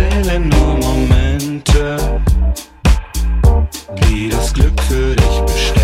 [0.00, 1.96] Ende zählen nur Momente,
[4.08, 5.79] die das Glück für dich bestellt.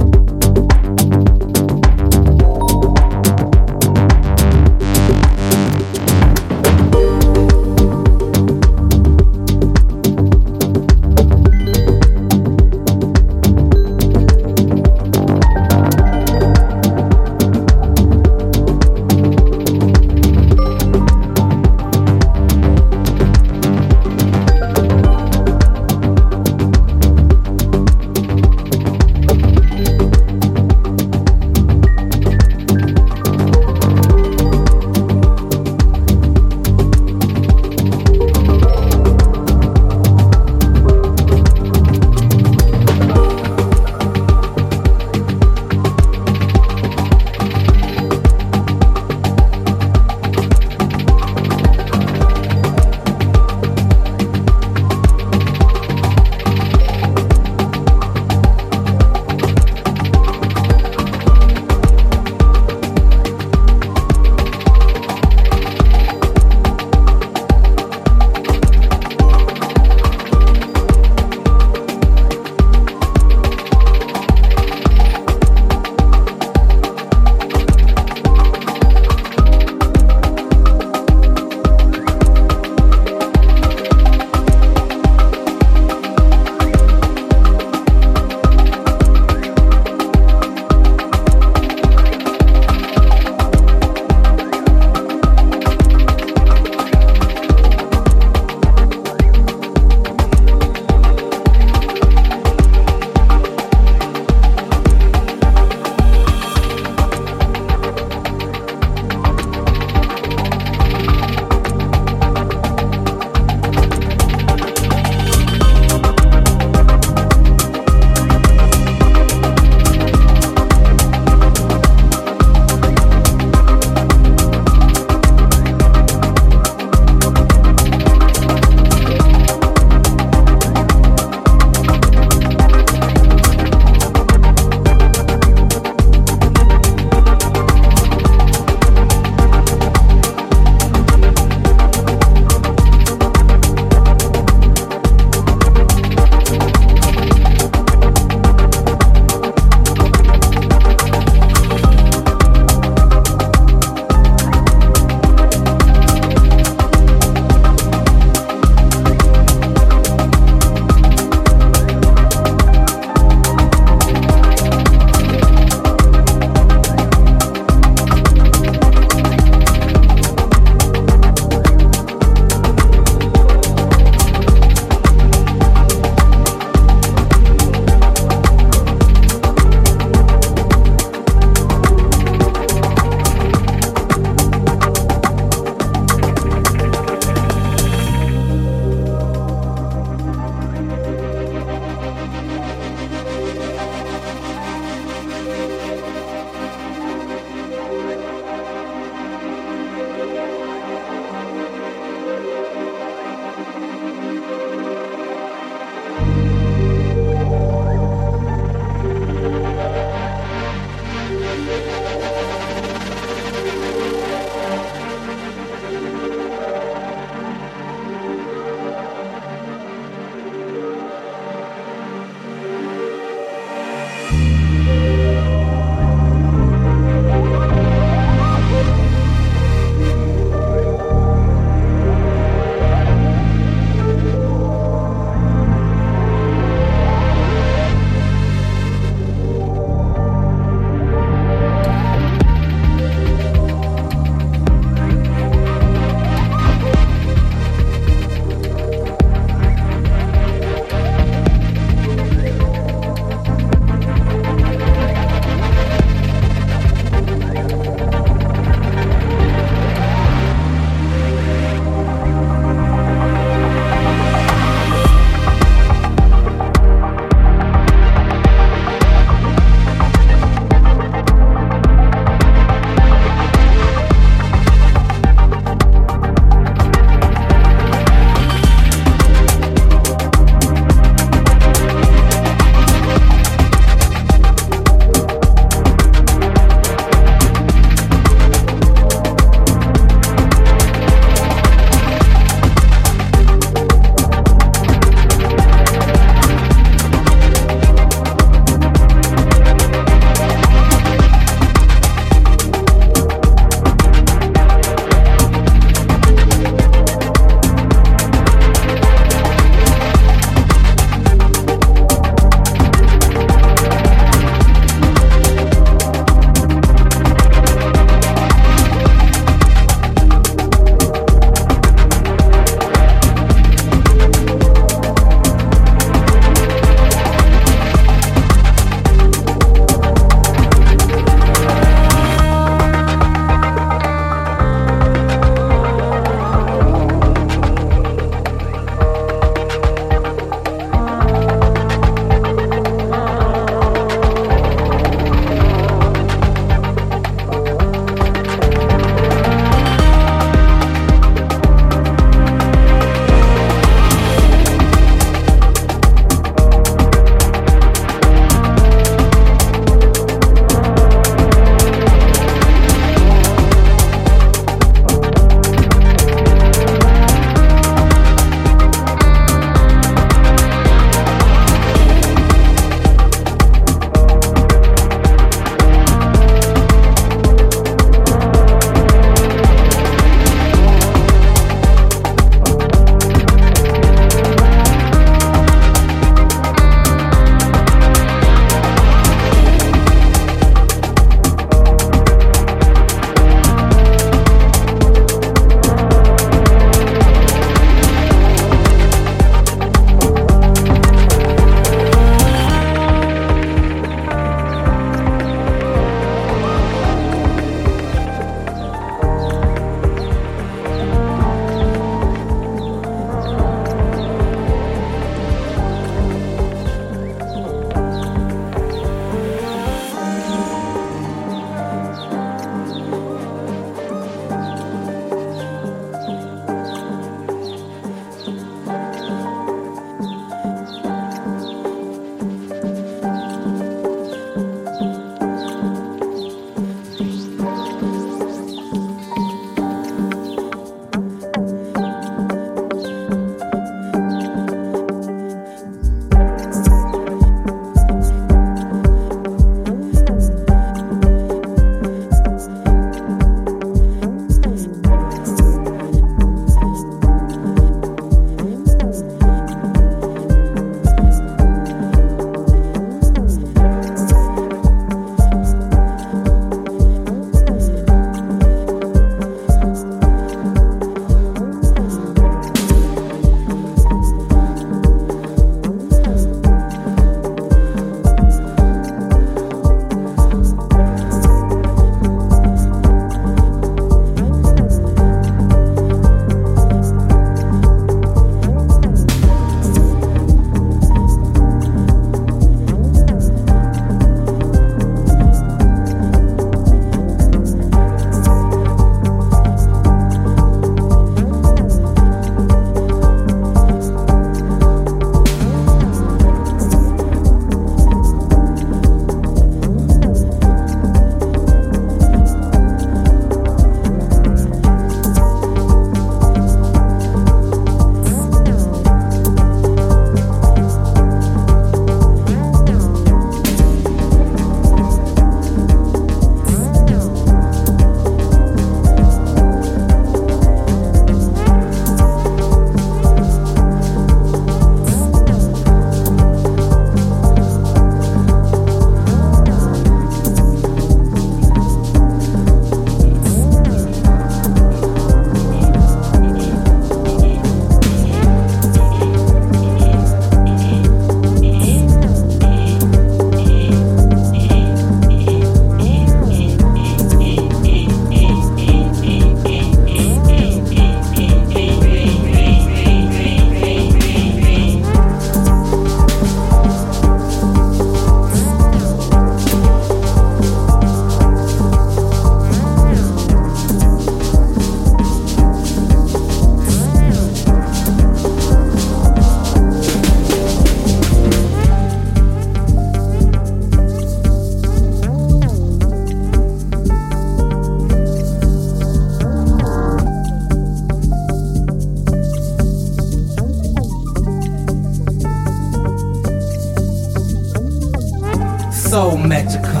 [599.47, 600.00] Magical.